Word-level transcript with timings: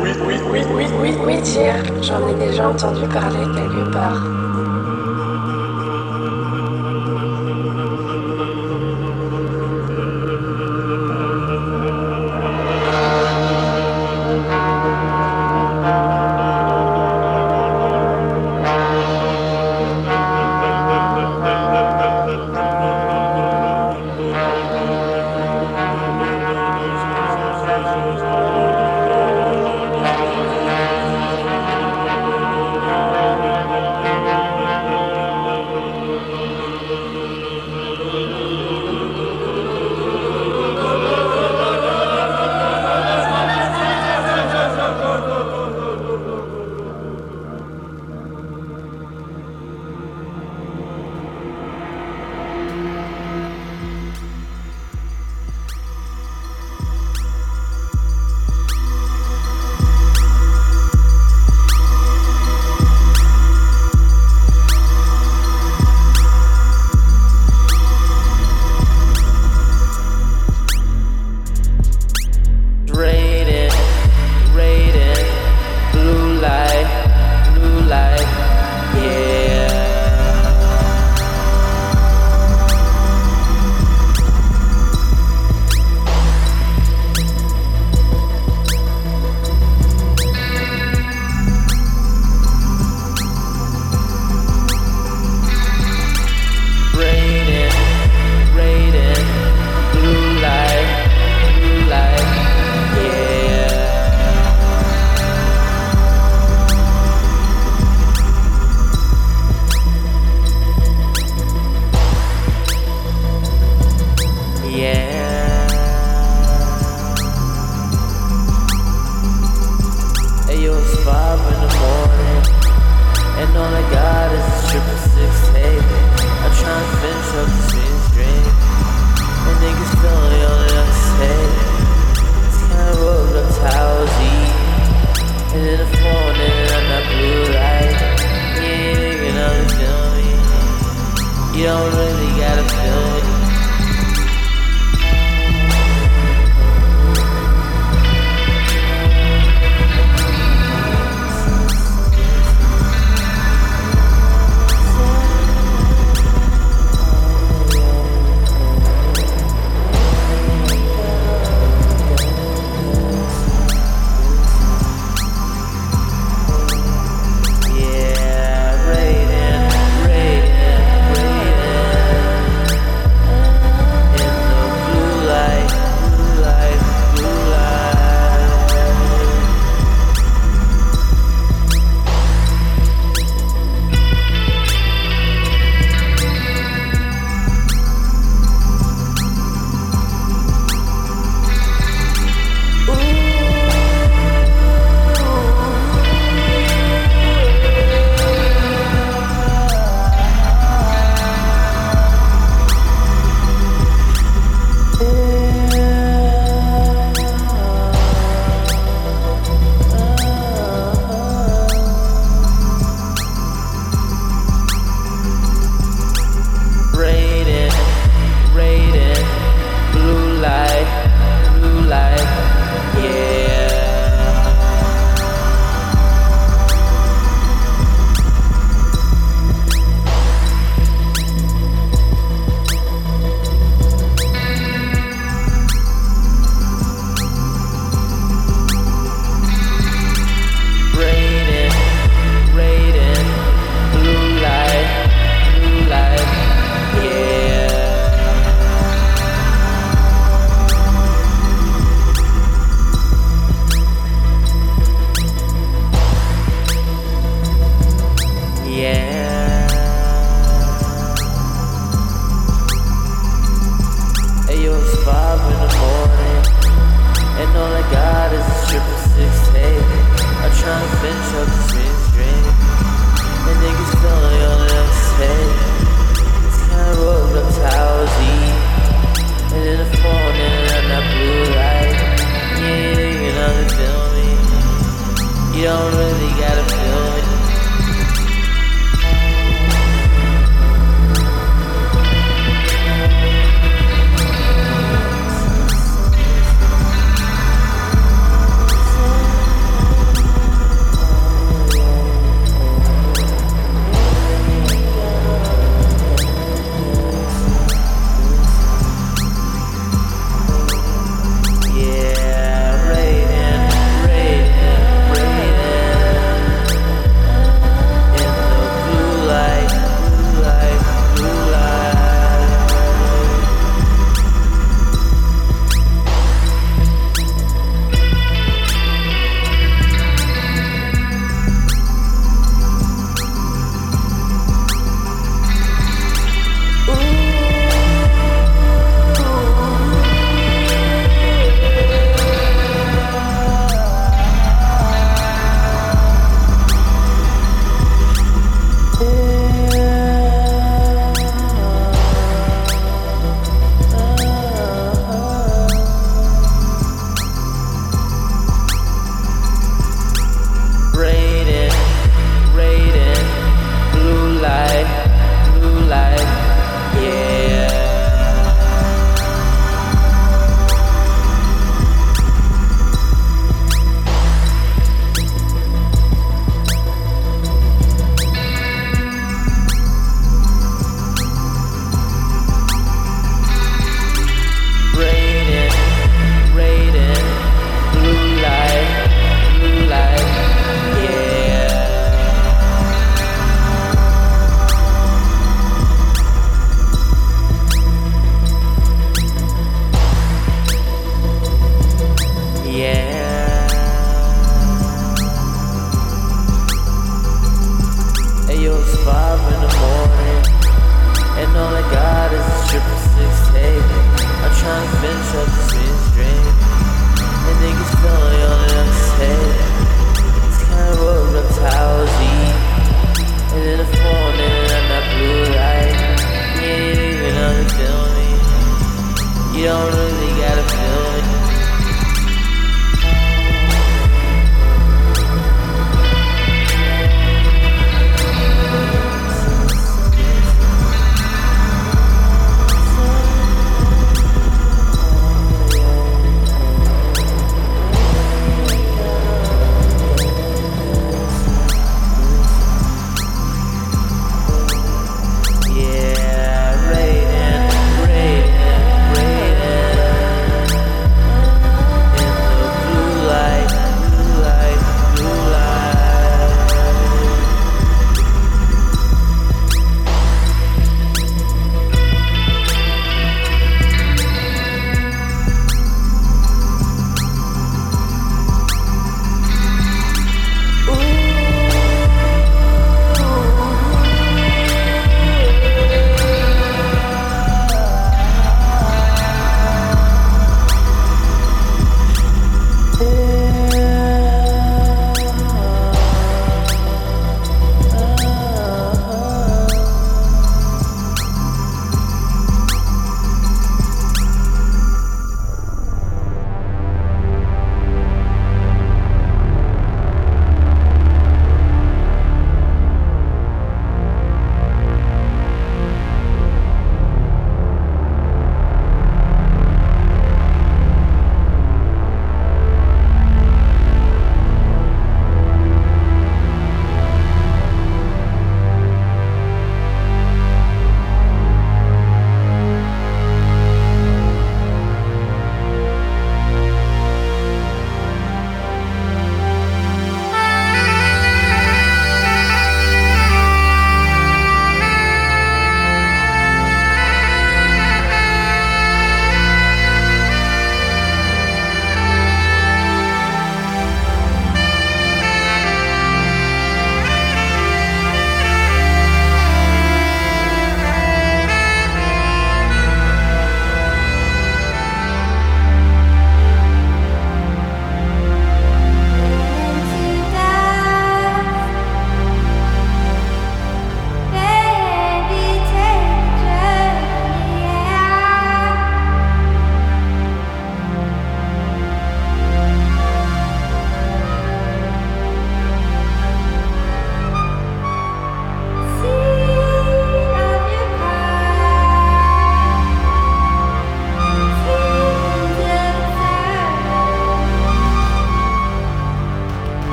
oui, 0.00 0.10
oui, 0.26 0.34
oui, 0.50 0.60
oui, 0.74 0.86
oui, 1.00 1.14
oui. 1.26 1.36
J'en 2.02 2.28
ai 2.28 2.34
déjà 2.34 2.68
entendu 2.68 3.06
parler 3.08 3.44
quelque 3.54 3.90
part. 3.92 4.39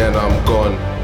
Then 0.00 0.16
I'm 0.16 0.44
gone, 0.46 0.99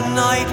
night 0.00 0.48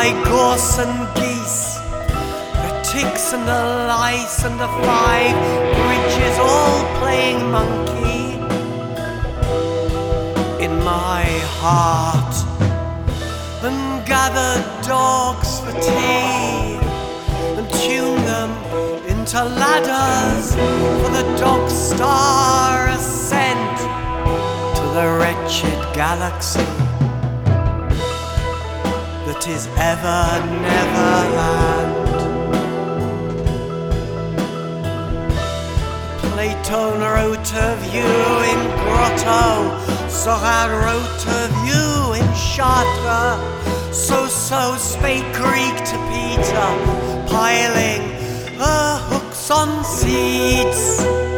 by 0.00 0.12
gorse 0.24 0.78
and 0.78 0.98
geese, 1.16 1.74
the 2.64 2.72
ticks 2.90 3.34
and 3.34 3.46
the 3.46 3.62
lice 3.94 4.44
and 4.46 4.58
the 4.58 4.70
five. 4.86 5.36
Bridges 5.80 6.36
all 6.38 6.78
playing 7.00 7.40
monkey. 7.56 8.24
In 10.64 10.72
my 10.92 11.24
heart, 11.58 12.34
and 13.68 14.06
gather 14.06 14.52
dogs 14.88 15.50
for 15.60 15.74
tea. 15.88 16.78
And 17.58 17.68
tune 17.84 18.22
them 18.32 18.50
into 19.12 19.38
ladders. 19.60 20.46
For 21.00 21.10
the 21.18 21.26
dog 21.38 21.68
star 21.68 22.88
ascent 22.88 23.76
to 24.78 24.84
the 24.96 25.06
wretched 25.18 25.80
galaxy 25.94 26.79
that 29.40 29.48
is 29.48 29.66
ever 29.78 30.20
never 30.60 31.10
Neverland. 31.32 31.94
Plato 36.18 36.98
wrote 36.98 37.54
of 37.54 37.78
you 37.94 38.10
in 38.52 38.60
Grotto, 38.82 39.48
Sorad 40.08 40.70
wrote 40.82 41.24
of 41.40 41.50
you 41.66 42.14
in 42.20 42.26
Chartres. 42.34 43.40
So 43.96 44.26
so 44.26 44.76
spake 44.76 45.32
Greek 45.32 45.76
to 45.90 45.96
Peter, 46.10 46.70
piling 47.30 48.02
uh, 48.60 48.98
hooks 49.08 49.50
on 49.50 49.84
seeds. 49.84 51.29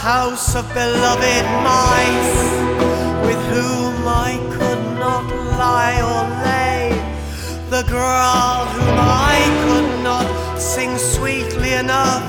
House 0.00 0.54
of 0.54 0.66
beloved 0.72 1.44
mice 1.62 2.40
with 3.26 3.42
whom 3.52 4.08
I 4.08 4.40
could 4.50 4.82
not 4.98 5.26
lie 5.60 6.00
or 6.10 6.22
lay. 6.46 6.88
The 7.68 7.82
girl 7.82 8.64
whom 8.74 8.96
I 8.98 9.36
could 9.64 10.02
not 10.02 10.58
sing 10.58 10.96
sweetly 10.96 11.74
enough 11.74 12.24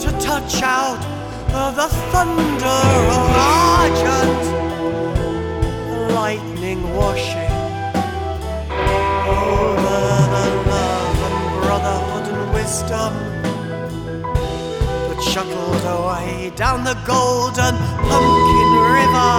to 0.00 0.10
touch 0.18 0.62
out 0.62 1.04
of 1.52 1.76
the 1.76 1.88
thunder 2.10 2.80
of 3.16 3.24
argent 3.76 4.42
lightning 6.14 6.82
washing 6.96 7.56
over 9.28 10.02
the 10.34 10.46
love 10.72 11.18
and 11.28 11.62
brotherhood 11.62 12.26
and 12.32 12.54
wisdom 12.54 13.12
shuttled 15.34 15.84
away 15.98 16.52
down 16.54 16.84
the 16.84 16.94
golden 17.04 17.74
pumpkin 18.06 18.70
river. 18.98 19.34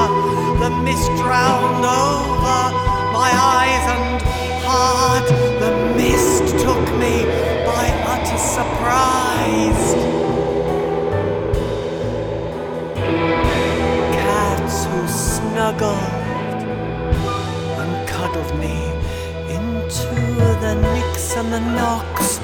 The 0.59 0.69
mist 0.83 1.07
drowned 1.23 1.85
over 1.85 2.61
my 3.15 3.31
eyes 3.55 3.85
and 3.95 4.21
heart. 4.67 5.27
The 5.61 5.71
mist 5.95 6.51
took 6.63 6.85
me 6.99 7.23
by 7.63 7.85
utter 8.13 8.39
surprise. 8.55 9.85
Cats 14.19 14.77
who 14.87 15.01
snuggled 15.07 16.61
and 17.79 17.93
cuddled 18.09 18.53
me 18.59 18.77
into 19.47 20.11
the 20.59 20.75
nicks 20.93 21.37
and 21.37 21.53
the 21.53 21.61
knocks, 21.61 22.41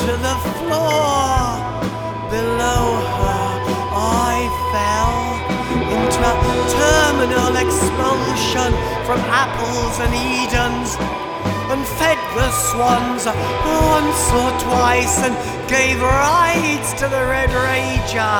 onto 0.00 0.12
the 0.22 0.36
floor. 0.58 1.56
Below 2.28 2.84
her, 3.16 3.48
I 3.96 4.36
fell 4.72 5.14
into 5.96 6.20
a 6.20 6.52
terminal 6.76 7.56
expulsion 7.56 8.72
from 9.06 9.20
apples 9.30 9.96
and 10.00 10.12
Edens. 10.14 10.96
And 11.72 11.84
fed 11.98 12.18
the 12.34 12.50
swans 12.50 13.26
once 13.26 14.22
or 14.40 14.50
twice 14.60 15.18
and 15.24 15.34
gave 15.68 16.00
rides 16.00 16.92
to 16.94 17.08
the 17.08 17.22
Red 17.26 17.50
Ranger. 17.50 18.36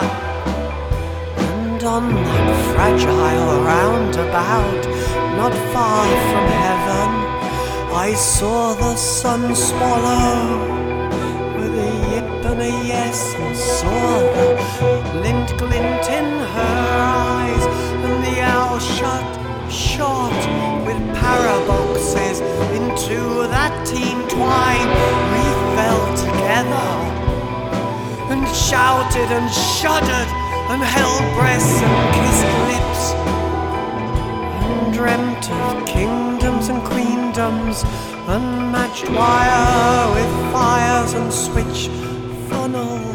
And 1.37 1.83
on 1.83 2.15
that 2.15 2.75
fragile 2.75 3.63
roundabout, 3.63 4.83
not 5.37 5.55
far 5.73 6.07
from 6.31 6.47
heaven, 6.65 7.11
I 7.95 8.15
saw 8.15 8.75
the 8.75 8.95
sun 8.97 9.55
swallow 9.57 10.86
saw 13.17 14.21
the 14.37 15.21
lint 15.23 15.57
glint 15.57 16.07
in 16.11 16.29
her 16.55 16.87
eyes, 17.01 17.65
and 18.05 18.25
the 18.25 18.43
owl 18.43 18.79
shot 18.79 19.29
short 19.71 20.37
with 20.87 21.01
paraboxes 21.17 22.41
into 22.77 23.49
that 23.49 23.75
teen 23.87 24.19
twine. 24.29 24.91
We 25.33 25.45
fell 25.77 26.05
together 26.27 26.89
and 28.33 28.47
shouted 28.55 29.31
and 29.33 29.51
shuddered 29.51 30.31
and 30.73 30.83
held 30.83 31.25
breasts 31.39 31.81
and 31.81 31.97
kissed 32.17 32.53
lips 32.71 33.03
and 34.61 34.93
dreamt 34.93 35.51
of 35.51 35.87
kingdoms 35.87 36.69
and 36.69 36.83
queendoms 36.83 37.85
and 38.29 38.73
matched 38.73 39.09
wire 39.09 40.15
with 40.15 40.53
fires 40.53 41.13
and 41.15 41.33
switch 41.33 41.89
funnels 42.49 43.06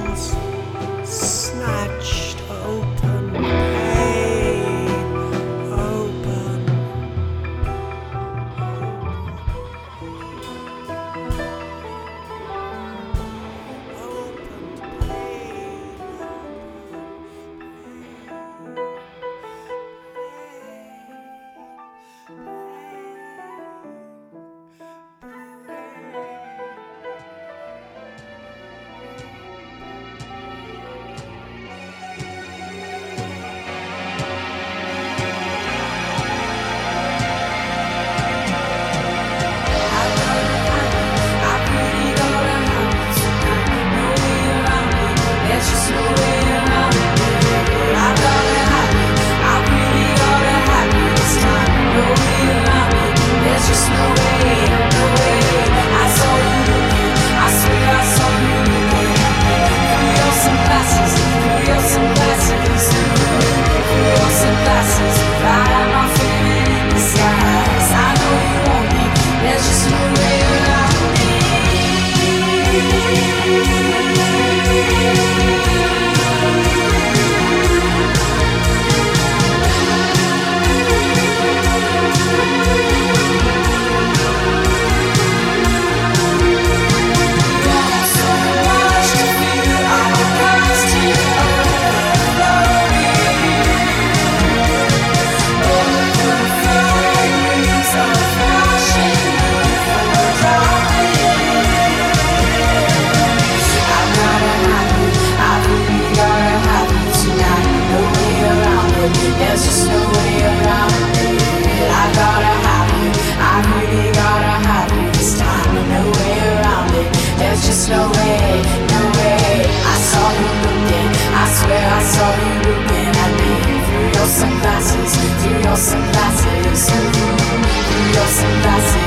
sunglasses, 124.42 125.12
through 125.44 125.62
your 125.62 125.78
sunglasses, 125.78 126.90
through 126.90 128.14
your 128.16 128.28
sunglasses. 128.40 129.01